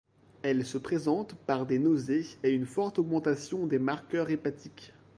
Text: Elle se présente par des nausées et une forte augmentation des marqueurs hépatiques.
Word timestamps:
Elle 0.41 0.65
se 0.65 0.79
présente 0.79 1.35
par 1.45 1.67
des 1.67 1.77
nausées 1.77 2.25
et 2.41 2.49
une 2.49 2.65
forte 2.65 2.97
augmentation 2.97 3.67
des 3.67 3.77
marqueurs 3.77 4.31
hépatiques. 4.31 4.93